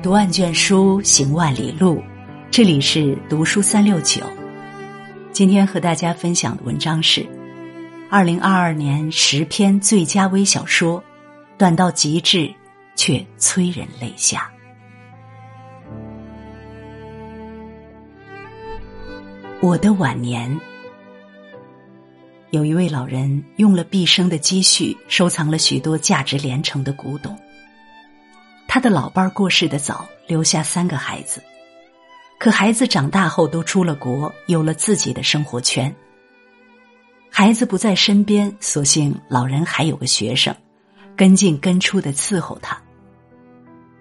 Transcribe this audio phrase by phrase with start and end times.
[0.00, 2.00] 读万卷书，行万里路。
[2.52, 4.22] 这里是读书三六九。
[5.32, 7.26] 今天和大家分享的文章是
[8.08, 11.02] 二零二二年十篇最佳微小说，
[11.58, 12.48] 短到极致，
[12.94, 14.48] 却催人泪下。
[19.60, 20.60] 我的晚年，
[22.50, 27.36] 有一位老人用了毕生的积蓄，收藏了许多价值连城的古董。
[28.68, 31.42] 他的老伴儿过世的早，留下三个孩子，
[32.38, 35.92] 可孩子长大后都出了国，有了自己的生活圈。
[37.30, 40.54] 孩子不在身边，所幸老人还有个学生，
[41.16, 42.78] 跟进跟出的伺候他。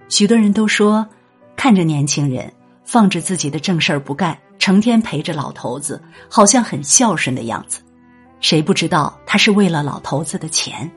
[0.10, 1.08] 许多人都说，
[1.56, 2.52] 看着年轻人
[2.84, 7.82] 放着自己的正事儿不干，成天陪着老头子，好像很孝顺的样子。
[8.42, 10.92] 谁不知道他是为了老头子的钱？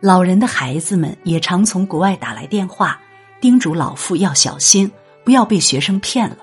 [0.00, 3.00] 老人的孩子们也常从国外打来电话，
[3.40, 4.90] 叮嘱老妇要小心，
[5.24, 6.38] 不要被学生骗了。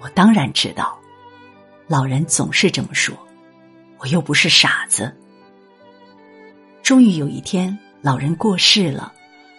[0.00, 0.98] 我当然知道，
[1.88, 3.16] 老人总是这么说，
[3.98, 5.14] 我又不是傻子。
[6.84, 9.12] 终于有一天，老人过世了，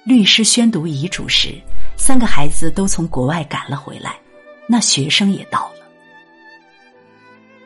[0.05, 1.61] 律师宣读遗嘱时，
[1.97, 4.17] 三个孩子都从国外赶了回来，
[4.65, 5.85] 那学生也到了。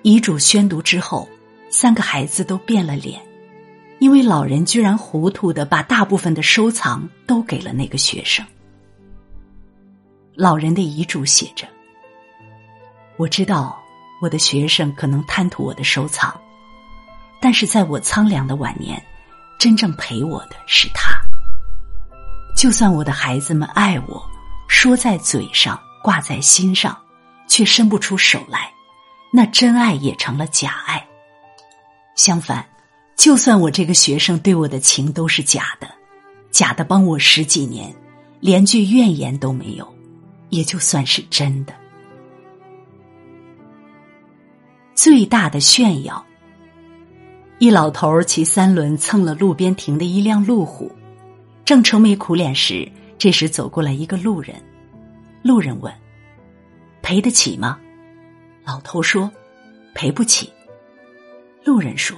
[0.02, 1.30] 遗嘱宣读之后，
[1.70, 3.22] 三个孩子都变了脸。
[4.02, 8.44] 因为老人居然糊涂的把大部分的收藏都给了那个学生。
[10.34, 11.68] 老人的遗嘱写着
[13.16, 13.80] ：“我知道
[14.20, 16.34] 我的学生可能贪图我的收藏，
[17.40, 19.00] 但是在我苍凉的晚年，
[19.60, 21.12] 真正陪我的是他。
[22.58, 24.28] 就算我的孩子们爱我，
[24.68, 27.00] 说在嘴上，挂在心上，
[27.48, 28.74] 却伸不出手来，
[29.32, 31.08] 那真爱也成了假爱。
[32.16, 32.66] 相反。”
[33.22, 35.88] 就算我这个学生对我的情都是假的，
[36.50, 37.94] 假的帮我十几年，
[38.40, 39.88] 连句怨言都没有，
[40.50, 41.74] 也就算是真的。
[44.96, 46.26] 最大的炫耀。
[47.60, 50.92] 一老头骑三轮蹭了路边停的一辆路虎，
[51.64, 54.56] 正愁眉苦脸时，这时走过来一个路人。
[55.44, 55.94] 路人问
[57.04, 57.78] ：“赔得起吗？”
[58.66, 59.32] 老头说
[59.94, 60.52] ：“赔不起。”
[61.64, 62.18] 路人说。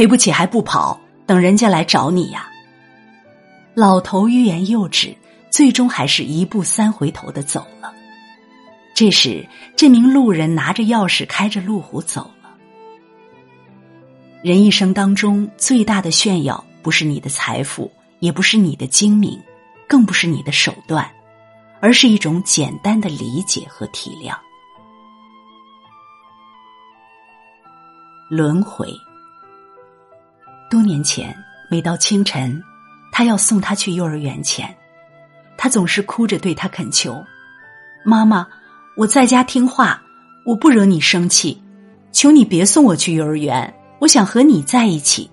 [0.00, 2.48] 赔不起还不跑，等人家来找你呀！
[3.74, 5.14] 老头欲言又止，
[5.50, 7.92] 最终还是一步三回头的走了。
[8.94, 9.46] 这时，
[9.76, 12.56] 这名路人拿着钥匙开着路虎走了。
[14.42, 19.38] 人一生当中最大的炫耀，不是你的财富，也不是你的精明，
[19.86, 21.06] 更不是你的手段，
[21.78, 24.34] 而是一种简单的理解和体谅。
[28.30, 28.88] 轮回。
[30.70, 31.36] 多年前，
[31.68, 32.62] 每到清晨，
[33.10, 34.72] 他要送他去幼儿园前，
[35.58, 37.20] 他总是哭着对他恳求
[38.06, 38.46] ：“妈妈，
[38.96, 40.00] 我在家听话，
[40.46, 41.60] 我不惹你生气，
[42.12, 45.28] 求你别送我去幼儿园，我想和你在一起。”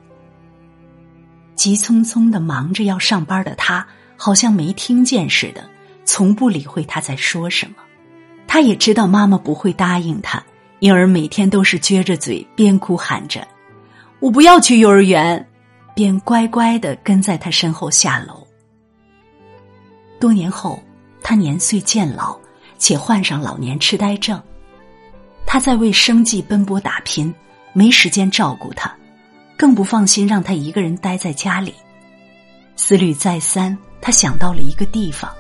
[1.54, 3.86] 急匆匆的忙着要上班的他，
[4.18, 5.70] 好像没听见似的，
[6.04, 7.76] 从不理会他在说什么。
[8.48, 10.44] 他也知道妈妈不会答应他，
[10.80, 13.48] 因而每天都是撅着嘴，边哭喊着。
[14.20, 15.48] 我不要去幼儿园，
[15.94, 18.46] 便乖乖的跟在他身后下楼。
[20.20, 20.82] 多年后，
[21.22, 22.36] 他年岁渐老，
[22.80, 24.42] 且患上老年痴呆症，
[25.46, 27.34] 他在为生计奔波打拼，
[27.74, 28.92] 没时间照顾他，
[29.56, 31.74] 更不放心让他一个人待在家里。
[32.76, 35.32] 思虑再三，他想到了一个地方，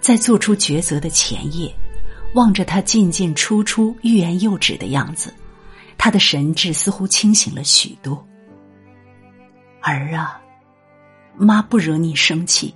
[0.00, 1.74] 在做出抉择的前夜，
[2.34, 5.34] 望着他进进出出、欲言又止的样子。
[6.04, 8.26] 他的神智似乎清醒了许多。
[9.80, 10.42] 儿啊，
[11.36, 12.74] 妈不惹你生气，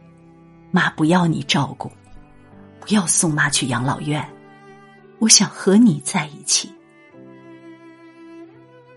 [0.70, 1.90] 妈不要你照顾，
[2.78, 4.24] 不要送妈去养老院，
[5.18, 6.72] 我想和你在一起。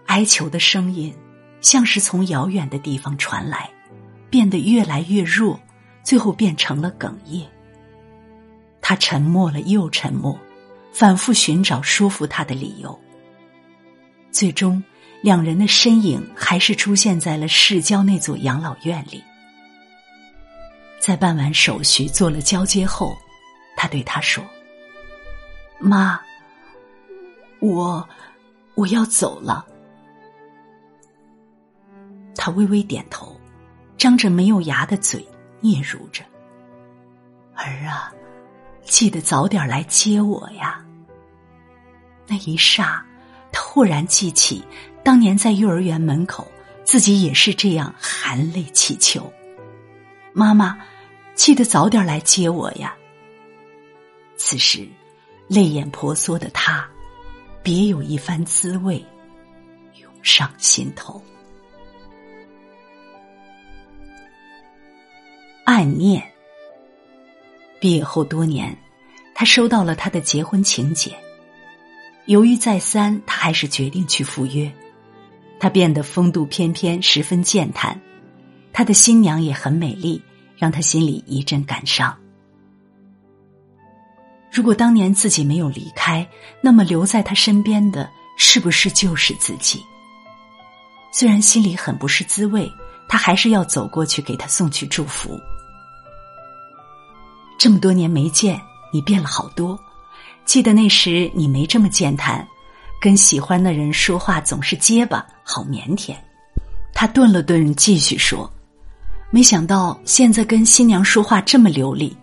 [0.06, 1.12] 哀求的声音
[1.60, 3.68] 像是从遥远的地方传来，
[4.30, 5.60] 变得越来越弱，
[6.04, 7.50] 最后变成了哽咽。
[8.80, 10.40] 他沉默了又沉默，
[10.94, 12.96] 反复寻找说服他的理由。
[14.32, 14.84] 最终，
[15.22, 19.24] 两人的身影还是出现在了市郊那座养老院里。
[21.00, 23.18] 在办完手续、做了交接后，
[23.76, 24.44] 他对他说
[25.80, 26.20] ：“妈，
[27.60, 28.08] 我
[28.76, 29.66] 我要走了。”
[32.36, 33.36] 他微微点头，
[33.98, 35.26] 张着没有牙的嘴，
[35.62, 36.24] 嗫嚅着
[37.56, 38.14] ：“儿啊，
[38.84, 40.86] 记得早点来接我呀。”
[42.28, 43.02] 那一霎。
[43.62, 44.64] 忽然记起，
[45.04, 46.48] 当年在幼儿园门口，
[46.84, 49.32] 自己也是这样含泪祈求。
[50.34, 50.78] 妈妈，
[51.36, 52.96] 记得早点来接我呀。”
[54.38, 54.88] 此时，
[55.48, 56.88] 泪眼婆娑的他，
[57.62, 59.06] 别有一番滋味
[59.96, 61.22] 涌上心头。
[65.66, 66.24] 暗念。
[67.80, 68.76] 毕业后多年，
[69.36, 71.14] 他收到了他的结婚请柬。
[72.30, 74.72] 犹豫再三，他还是决定去赴约。
[75.60, 78.00] 他变得风度翩翩，十分健谈。
[78.72, 80.22] 他的新娘也很美丽，
[80.56, 82.16] 让他心里一阵感伤。
[84.52, 86.26] 如果当年自己没有离开，
[86.62, 89.84] 那么留在他身边的是不是就是自己？
[91.12, 92.72] 虽然心里很不是滋味，
[93.08, 95.36] 他还是要走过去给他送去祝福。
[97.58, 98.62] 这么多年没见，
[98.94, 99.84] 你变了好多。
[100.50, 102.44] 记得那时你没这么健谈，
[103.00, 106.16] 跟喜欢的人说话总是结巴，好腼腆。
[106.92, 108.52] 他顿了顿，继续说
[109.30, 112.18] ：“没想到现在跟新娘说话这么流利，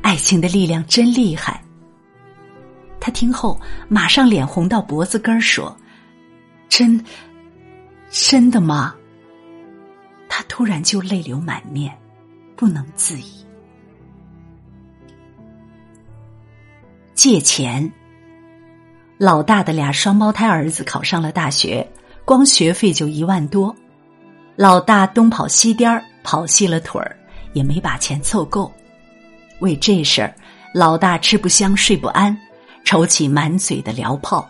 [0.00, 1.62] 爱情的力量真厉害。”
[2.98, 5.76] 他听后马上脸红到脖子根儿，说
[6.70, 7.04] ：“真，
[8.08, 8.94] 真的吗？”
[10.30, 11.94] 他突然就泪流满面，
[12.56, 13.45] 不能自已。
[17.16, 17.90] 借钱，
[19.16, 21.84] 老大的俩双胞胎儿子考上了大学，
[22.26, 23.74] 光学费就一万多。
[24.54, 27.16] 老大东跑西颠儿，跑细了腿儿，
[27.54, 28.70] 也没把钱凑够。
[29.60, 30.36] 为这事儿，
[30.74, 32.38] 老大吃不香睡不安，
[32.84, 34.46] 抽起满嘴的燎炮。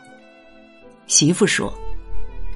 [1.07, 1.73] 媳妇说：“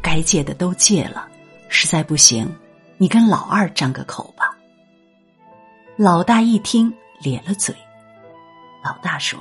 [0.02, 1.28] 该借的都借了，
[1.68, 2.52] 实在不行，
[2.98, 4.58] 你跟老二张个口吧。”
[5.96, 6.92] 老大一听
[7.22, 7.72] 咧了嘴。
[8.84, 9.40] 老大说。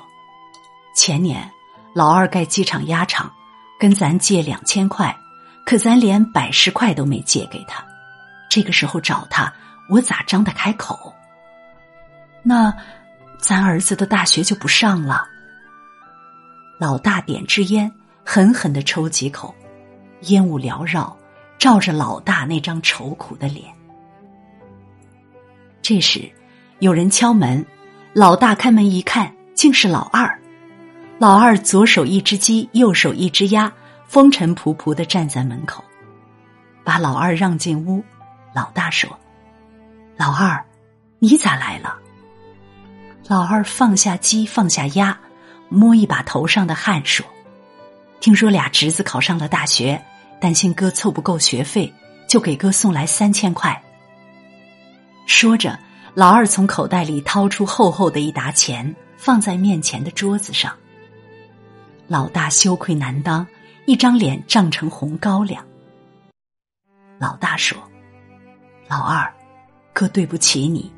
[1.00, 1.50] 前年，
[1.94, 3.32] 老二盖机场鸭场，
[3.80, 5.16] 跟咱借两千块，
[5.66, 7.82] 可咱连百十块都没借给他。
[8.50, 9.50] 这个时候找他，
[9.90, 11.16] 我咋张得开口？
[12.44, 12.74] 那
[13.38, 15.26] 咱儿子的大学就不上了。
[16.78, 17.90] 老大点支烟，
[18.26, 19.56] 狠狠的抽几口，
[20.24, 21.18] 烟雾缭绕，
[21.58, 23.74] 照着老大那张愁苦的脸。
[25.82, 26.30] 这时，
[26.80, 27.66] 有人敲门，
[28.12, 30.38] 老大开门一看，竟是老二。
[31.20, 33.70] 老二左手一只鸡，右手一只鸭，
[34.08, 35.84] 风尘仆仆的站在门口，
[36.82, 38.02] 把老二让进屋。
[38.56, 39.10] 老大说
[40.16, 40.64] ：“老二，
[41.20, 41.94] 你咋来了？”
[43.28, 45.20] 老二放下鸡，放下鸭，
[45.68, 47.26] 摸一把头上的汗，说
[48.22, 50.02] ：“听说俩侄子考上了大学，
[50.40, 51.94] 担心哥凑不够学费，
[52.30, 53.78] 就给哥送来三千块。”
[55.28, 55.78] 说着，
[56.14, 60.74] 老二从口袋里掏出厚厚的一沓钱，放在面前的桌子上。
[62.10, 63.46] 老大羞愧难当，
[63.86, 65.64] 一张脸涨成红高粱。
[67.20, 67.78] 老大说
[68.90, 69.32] ：“老二，
[69.94, 70.92] 哥对不起你。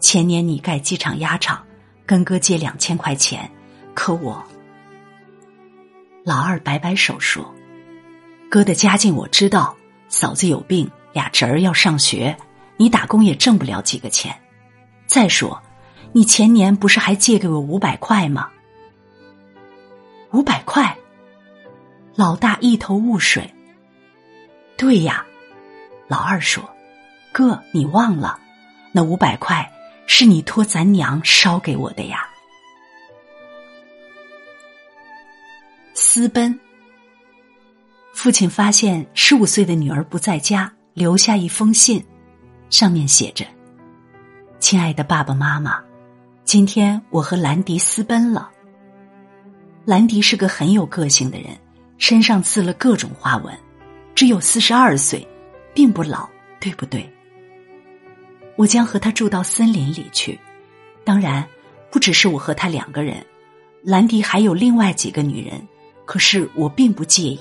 [0.00, 1.64] 前年你盖机场鸭场，
[2.04, 3.48] 跟哥借两千块钱，
[3.94, 4.44] 可我……”
[6.26, 7.54] 老二摆摆手说
[8.50, 9.76] ：“哥的家境我知道，
[10.08, 12.36] 嫂子有病，俩侄儿要上学，
[12.76, 14.36] 你打工也挣不了几个钱。
[15.06, 15.62] 再说，
[16.12, 18.50] 你前年不是还借给我五百块吗？”
[20.32, 20.96] 五百块，
[22.14, 23.52] 老大一头雾水。
[24.76, 25.26] 对呀，
[26.06, 26.62] 老二说
[27.32, 28.38] ：“哥，你忘了，
[28.92, 29.68] 那五百块
[30.06, 32.28] 是你托咱娘捎给我的呀。”
[35.94, 36.58] 私奔。
[38.12, 42.04] 父亲发现十五岁的女儿不在家，留下一封信，
[42.68, 43.44] 上面写着
[44.60, 45.82] ：“亲爱的爸爸妈妈，
[46.44, 48.50] 今天我和兰迪私奔了。”
[49.84, 51.56] 兰迪是个很有个性的人，
[51.98, 53.56] 身上刺了各种花纹，
[54.14, 55.26] 只有四十二岁，
[55.74, 56.28] 并不老，
[56.60, 57.10] 对不对？
[58.56, 60.38] 我将和他住到森林里去，
[61.02, 61.46] 当然
[61.90, 63.24] 不只是我和他两个人，
[63.82, 65.66] 兰迪还有另外几个女人，
[66.04, 67.40] 可是我并不介意。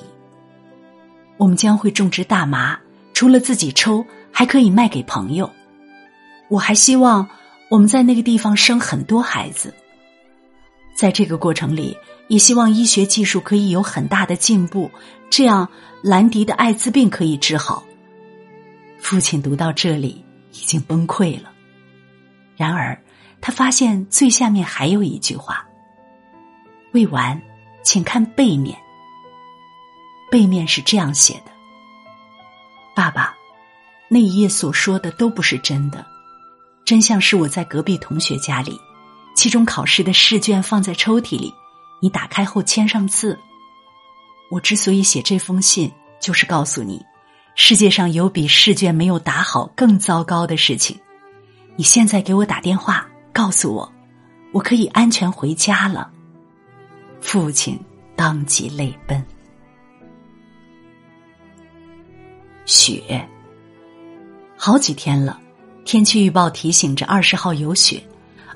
[1.36, 2.80] 我们将会种植大麻，
[3.14, 5.50] 除了自己抽，还可以卖给朋友。
[6.48, 7.28] 我还希望
[7.70, 9.74] 我们在那个地方生很多孩子，
[11.00, 11.98] 在这个过程里。
[12.28, 14.92] 也希望医学技术可以有很大的进步，
[15.32, 15.68] 这样
[16.04, 17.84] 兰迪的艾滋病可以治好。
[19.00, 21.52] 父亲读到这里已经崩溃了，
[22.56, 23.02] 然而
[23.42, 25.66] 他发现最下面还有一句话。
[26.92, 27.42] 未完，
[27.82, 28.78] 请看背面。
[30.30, 31.52] 背面是这样写的
[32.96, 33.34] ：“爸爸，
[34.08, 36.06] 那一页所说的都不是真的，
[36.86, 38.80] 真相是我在隔壁同学家里，
[39.40, 41.54] 期中考试的试卷放在抽屉里。”
[42.02, 43.40] 你打开后签上字。
[44.52, 47.02] 我之所以写这封信，就是告诉你，
[47.56, 51.00] 世界上有比试卷没有打好更糟糕的事情。
[51.78, 53.94] 你现在给我打电话，告诉我，
[54.52, 56.12] 我可以安全回家了。”
[57.22, 57.80] 父亲
[58.16, 59.26] 当即泪奔。
[62.66, 63.28] 雪，
[64.58, 65.40] 好几天了，
[65.84, 68.02] 天气预报提醒着二十号有雪，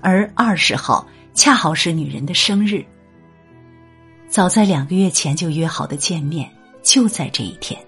[0.03, 2.85] 而二十号恰好是女人的生日。
[4.29, 6.51] 早在两个月前就约好的见面，
[6.83, 7.79] 就在这一天。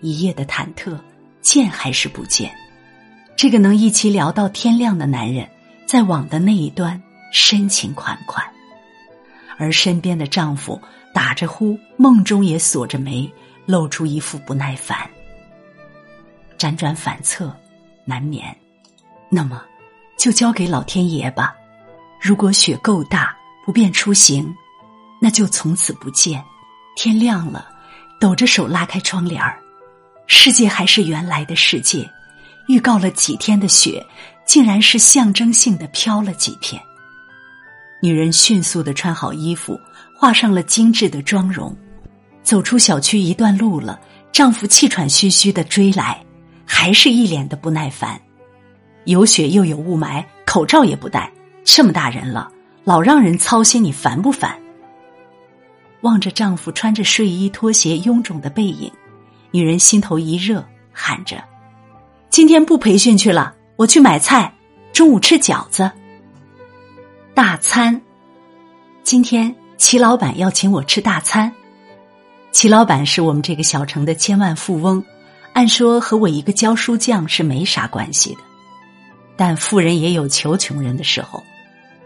[0.00, 0.98] 一夜的忐忑，
[1.42, 2.52] 见还是不见？
[3.36, 5.48] 这个能一起聊到天亮的男人，
[5.86, 8.44] 在网的那一端深情款款，
[9.58, 10.80] 而身边的丈夫
[11.12, 13.30] 打着呼，梦中也锁着眉。
[13.66, 14.98] 露出一副不耐烦，
[16.58, 17.50] 辗转反侧，
[18.04, 18.54] 难眠。
[19.30, 19.64] 那么，
[20.16, 21.54] 就交给老天爷吧。
[22.20, 24.54] 如果雪够大，不便出行，
[25.20, 26.42] 那就从此不见。
[26.96, 27.68] 天亮了，
[28.20, 29.58] 抖着手拉开窗帘儿，
[30.26, 32.08] 世界还是原来的世界。
[32.66, 34.04] 预告了几天的雪，
[34.46, 36.80] 竟然是象征性的飘了几片。
[38.00, 39.78] 女人迅速的穿好衣服，
[40.16, 41.76] 画上了精致的妆容。
[42.42, 44.00] 走出小区一段路了，
[44.32, 46.24] 丈夫气喘吁吁的追来，
[46.64, 48.20] 还是一脸的不耐烦。
[49.04, 51.30] 有雪又有雾霾，口罩也不戴，
[51.64, 52.50] 这么大人了，
[52.84, 54.58] 老让人操心，你烦不烦？
[56.00, 58.90] 望着丈夫穿着睡衣拖鞋臃肿的背影，
[59.50, 61.42] 女人心头一热，喊着
[62.28, 64.52] ：“今天不培训去了，我去买菜，
[64.92, 65.90] 中午吃饺子。
[67.34, 68.00] 大餐，
[69.02, 71.52] 今天齐老板要请我吃大餐。”
[72.52, 75.04] 齐老板是我们这个小城的千万富翁，
[75.54, 78.40] 按说和我一个教书匠是没啥关系的，
[79.36, 81.42] 但富人也有求穷人的时候。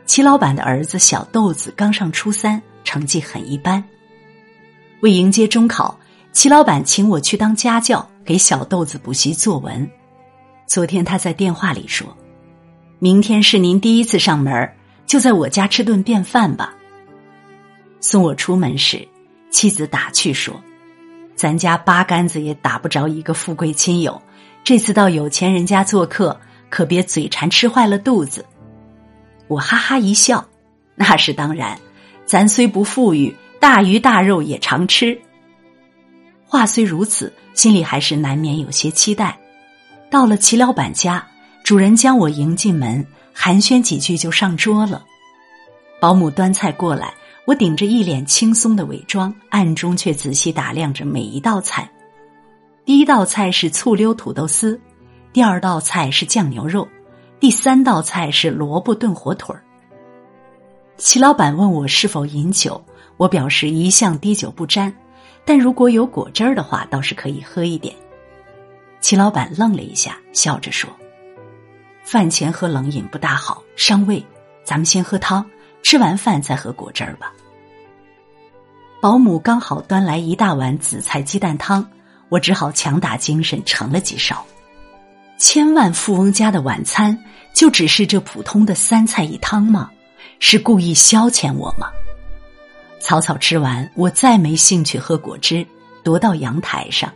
[0.06, 3.84] 齐老板的儿子小豆子刚上初三，成绩很一般。
[5.00, 5.98] 为迎接中考，
[6.32, 9.88] 齐老板请我去当家教，给小豆子补习作文。
[10.66, 12.16] 昨天他在电话里说
[12.98, 14.72] ：“明天是您第一次上门，
[15.06, 16.74] 就在我家吃顿便饭吧。”
[18.00, 19.06] 送我出门时。
[19.50, 20.54] 妻子打趣说
[21.34, 24.20] ：“咱家八竿子也打不着一个富贵亲友，
[24.62, 26.38] 这次到有钱人家做客，
[26.70, 28.44] 可别嘴馋吃坏了肚子。”
[29.48, 30.46] 我哈哈一笑
[30.94, 31.78] ：“那是当然，
[32.26, 35.18] 咱虽不富裕，大鱼大肉也常吃。”
[36.46, 39.38] 话虽如此，心里还是难免有些期待。
[40.10, 41.26] 到了齐老板家，
[41.62, 45.04] 主人将我迎进门，寒暄几句就上桌了。
[46.00, 47.14] 保姆端菜过来。
[47.46, 51.90] 我顶着一脸轻松的伪装，暗中却仔细打量着每一道菜。
[52.84, 54.78] 第一道菜是醋溜土豆丝，
[55.32, 56.88] 第二道菜是酱牛肉，
[57.38, 59.62] 第三道菜是萝卜炖火腿儿。
[60.96, 62.82] 齐老板问我是否饮酒，
[63.16, 64.92] 我表示一向滴酒不沾，
[65.44, 67.94] 但如果有果汁儿的话，倒是可以喝一点。
[69.00, 70.90] 齐老板愣了一下，笑着说
[72.02, 74.24] ：“饭前喝冷饮不大好，伤胃，
[74.64, 75.44] 咱们先喝汤。”
[75.80, 77.32] 吃完饭再喝果汁儿吧。
[79.00, 81.88] 保姆刚好端来一大碗紫菜鸡蛋汤，
[82.28, 84.44] 我只好强打精神盛了几勺。
[85.38, 87.16] 千万富翁家的晚餐
[87.54, 89.88] 就只是这普通的三菜一汤吗？
[90.40, 91.88] 是故意消遣我吗？
[93.00, 95.64] 草草吃完，我再没兴趣喝果汁，
[96.02, 97.12] 踱到阳台上，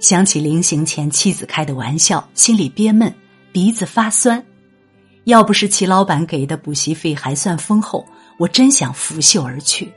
[0.00, 3.14] 想起临行前妻子开的玩笑，心里憋闷，
[3.52, 4.42] 鼻子发酸。
[5.24, 8.06] 要不是齐老板给的补习费还算丰厚，
[8.38, 9.92] 我真想拂袖而去。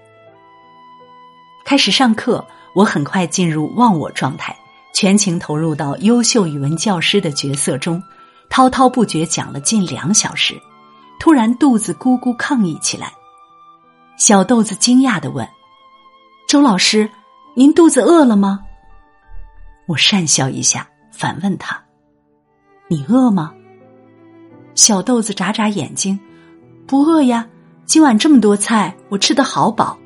[1.65, 2.45] 开始上课，
[2.75, 4.55] 我很快进入忘我状态，
[4.95, 8.01] 全情投入到优秀语文教师的角色中，
[8.49, 10.57] 滔滔不绝讲了近两小时。
[11.19, 13.11] 突然肚子咕咕抗议起来，
[14.17, 15.45] 小豆子惊讶的问
[16.47, 17.09] ：“周老师，
[17.55, 18.61] 您肚子饿了吗？”
[19.85, 21.77] 我讪笑一下，反问他
[22.87, 23.53] ：“你饿吗？”
[24.75, 26.17] 小豆子眨眨眼睛，
[26.87, 27.45] 不饿呀。
[27.83, 29.99] 今晚这么多菜，我吃的好饱。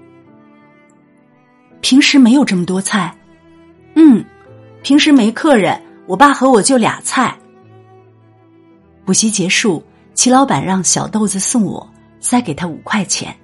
[1.80, 3.16] 平时没有这么多菜，
[3.94, 4.26] 嗯，
[4.82, 7.36] 平时没客人，我爸和我就俩菜。
[9.06, 9.84] 补习结束，
[10.14, 11.88] 齐老板让小豆子送我，
[12.20, 13.36] 塞给他五块钱。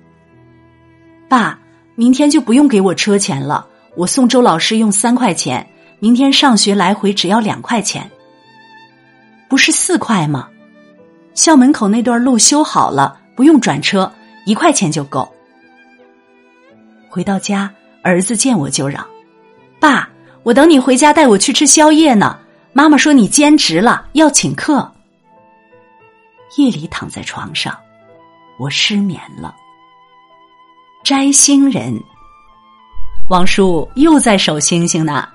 [1.28, 1.60] 爸，
[1.96, 5.66] 明天就不用给我车钱了，我送周老师用三块钱，
[6.00, 8.10] 明天上学来回只要两块钱，
[9.50, 10.48] 不是四块吗？
[11.34, 14.10] 校门口那段路修好了，不用转车，
[14.46, 15.30] 一块钱就够。
[17.10, 17.72] 回到家，
[18.04, 19.06] 儿子见我就嚷
[19.80, 20.10] ：“爸，
[20.46, 22.38] 我等你回家带我去吃宵夜呢。
[22.72, 24.90] 妈妈说你兼职了，要请客。”
[26.58, 27.76] 夜里躺在床上，
[28.60, 29.56] 我失眠了。
[31.04, 32.00] 摘星人，
[33.28, 35.28] 王叔又在守星星呢。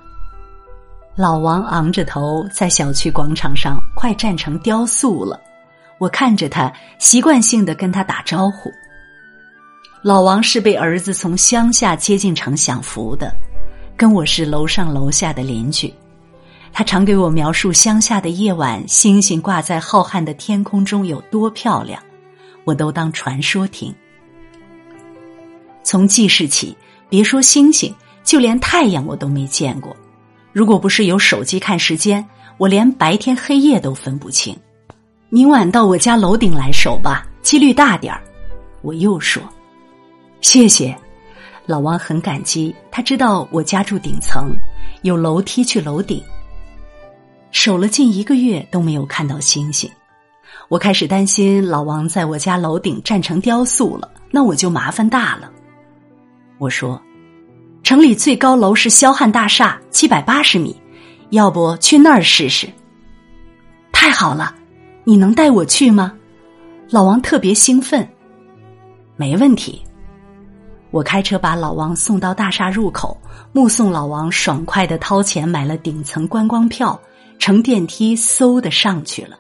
[1.17, 5.41] 老王昂着头在小区广场上快站成雕塑了，
[5.99, 8.71] 我看着他，习惯性的跟他打招呼。
[10.03, 13.35] 老王是被儿子从乡下接进城享福的，
[14.01, 15.93] 跟我是楼上楼下的邻居。
[16.73, 22.03] 他常给我描述乡下的夜晚，星星挂在浩瀚的天空中有多漂亮，
[22.65, 23.95] 我都当传说听。
[25.83, 26.75] 从记事起，
[27.11, 29.95] 别说星星，就连太阳我都没见过。
[30.51, 32.27] 如果不是有手机看时间，
[32.57, 34.57] 我连白天黑夜都分不清。
[35.29, 38.23] 明晚到我家楼顶来守吧，几率大点儿。
[38.81, 39.43] 我又说。
[40.41, 40.97] 谢谢，
[41.67, 42.75] 老王很感激。
[43.01, 44.55] 他知道我家住顶层，
[45.01, 46.23] 有楼梯去楼顶。
[47.51, 49.91] 守了近一个月都没有看到星星，
[50.69, 55.51] 我开始担心老王在我家楼顶站成雕塑了，那我就麻烦大了。
[56.59, 57.01] 我说，
[57.83, 60.79] 城里最高楼是霄汉大厦，七百八十米，
[61.31, 62.69] 要不去那儿试试？
[63.93, 64.55] 太好了，
[65.05, 66.13] 你能带我去吗？
[66.91, 68.07] 老王特别兴奋。
[69.17, 69.81] 没问题。
[70.91, 73.17] 我开车把老王送到大厦入口，
[73.53, 77.01] 目送老王爽快的掏钱买了顶层观光票，
[77.39, 79.39] 乘电梯嗖的上去了。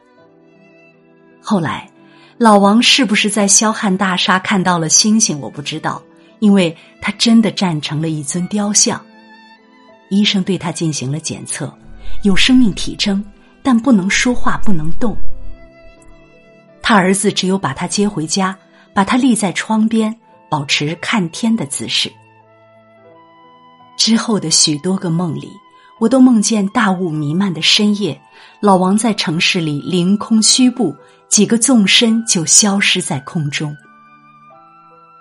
[1.41, 1.91] 后来，
[2.39, 5.41] 老王是不是在霄汉大厦看到了星星？
[5.41, 6.01] 我不知道，
[6.39, 9.01] 因为他真的站成了一尊雕像。
[10.09, 11.73] 医生对他进行了检测，
[12.23, 13.25] 有生命体征，
[13.63, 15.17] 但不能说话，不能动。
[16.83, 18.57] 他儿子只有把他接回家，
[18.93, 20.17] 把他立在窗边。
[20.51, 22.13] 保持看天的姿势。
[23.97, 25.51] 之后的许多个梦里，
[25.99, 28.21] 我都梦见大雾弥漫的深夜，
[28.61, 30.97] 老王在城市里凌空虚步，
[31.29, 33.77] 几个纵身就消失在空中。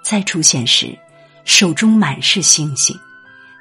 [0.04, 0.98] 再出现时，
[1.44, 2.98] 手中满是星星，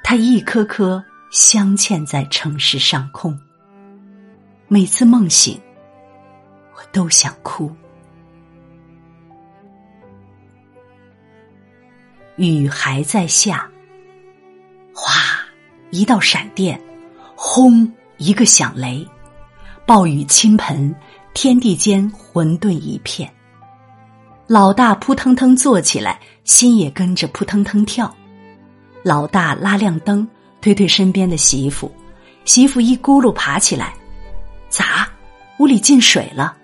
[0.03, 3.37] 他一颗颗镶嵌在城市上空。
[4.69, 5.59] 每次梦醒，
[6.75, 7.69] 我都想哭。
[12.47, 13.69] 雨还在下，
[14.93, 15.13] 哗，
[15.91, 16.79] 一道闪电，
[17.35, 19.05] 轰，一个响雷，
[19.85, 20.95] 暴雨倾盆，
[21.33, 23.29] 天地间混沌一片。
[24.47, 28.13] 老大扑腾腾坐起来，心也跟着扑腾腾跳。
[29.03, 30.27] 老大拉亮灯，
[30.61, 31.93] 推推身边的媳妇，
[32.45, 33.93] 媳妇一咕噜爬起来，
[34.69, 35.09] 咋？
[35.59, 36.55] 屋里进水了？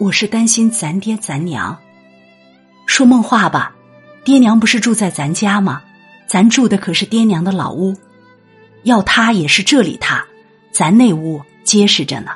[0.00, 1.78] 我是担心咱爹咱娘，
[2.86, 3.72] 说梦话吧。
[4.28, 5.82] 爹娘不是住在咱家吗？
[6.26, 7.96] 咱住的可是爹娘的老屋，
[8.82, 10.22] 要塌也是这里塌，
[10.70, 12.32] 咱那屋结实着呢。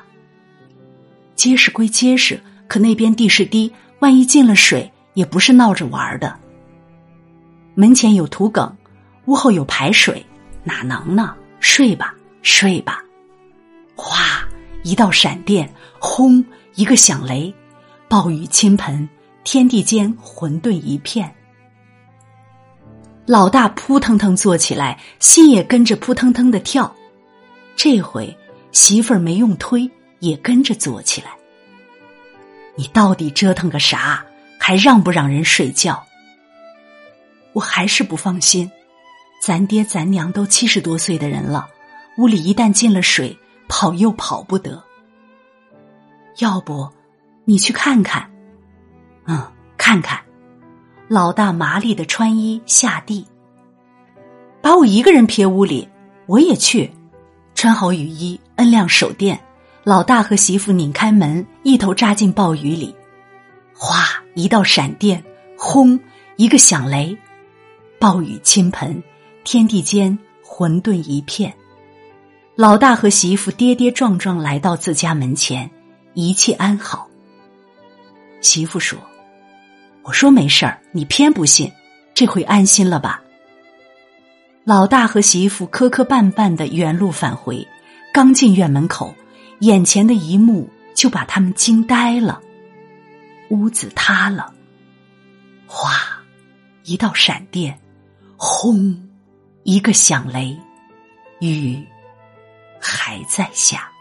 [1.35, 6.35] 结实归结实，可那边地势低，万一进了水，也不是闹着玩的。
[7.75, 8.73] 门前有土埂，
[9.27, 10.25] 屋后有排水，
[10.65, 11.35] 哪能呢？
[11.61, 13.05] 睡吧，睡吧。
[13.95, 14.49] 哗，
[14.83, 16.43] 一道闪电，轰，
[16.75, 17.55] 一个响雷，
[18.09, 19.07] 暴雨倾盆，
[19.45, 21.31] 天地间混沌一片。
[23.27, 26.95] 老大扑腾腾坐起来，心也跟着扑腾腾的跳。
[27.77, 28.37] 这回
[28.73, 31.31] 媳妇儿没用推，也跟着坐起来。
[32.75, 34.25] 你到底折腾个啥？
[34.59, 36.05] 还让不让人睡觉？
[37.53, 38.71] 我还是不放心。
[39.41, 41.69] 咱爹咱娘都七十多岁的人了，
[42.17, 43.37] 屋里一旦进了水，
[43.69, 44.83] 跑又跑不得。
[46.39, 46.89] 要不，
[47.45, 48.31] 你去看看。
[49.27, 50.21] 嗯，看看。
[51.13, 53.27] 老大麻利的穿衣下地，
[54.63, 55.87] 把我一个人撇屋里，
[56.25, 56.91] 我也去。
[57.55, 59.39] 穿好雨衣，摁亮手电，
[59.85, 62.97] 老大和媳妇拧开门，一头扎进暴雨里。
[63.75, 65.23] 哗，一道闪电，
[65.55, 66.01] 轰，
[66.37, 67.15] 一个响雷，
[67.99, 69.03] 暴雨倾盆，
[69.45, 71.53] 天地间混沌一片。
[72.57, 75.71] 老大和媳妇跌跌撞撞来到自家门前，
[76.15, 77.07] 一切安好。
[78.41, 78.99] 媳妇说。
[80.03, 81.73] 我说没事儿，你偏不信，
[82.13, 83.23] 这回安心了吧？
[84.65, 87.67] 老大和媳妇磕磕绊绊的原路返回，
[88.13, 89.15] 刚进院门口，
[89.61, 92.41] 眼前的一幕就把他们惊呆了：
[93.51, 94.53] 屋子塌了，
[95.67, 95.93] 哗，
[96.85, 97.79] 一道闪电，
[98.37, 99.09] 轰，
[99.63, 100.59] 一个响雷，
[101.41, 101.85] 雨
[102.81, 103.92] 还在下。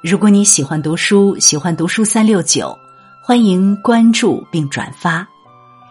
[0.00, 2.76] 如果你喜欢读书，喜欢读书三六九，
[3.20, 5.26] 欢迎关注并转发，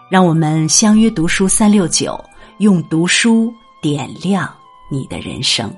[0.10, 2.17] 让我们相约读书三六九，
[2.60, 4.50] 用读书点亮
[4.89, 5.70] 你的人生。